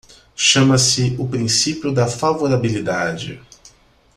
[0.35, 3.39] Chama-se o princípio da favorabilidade.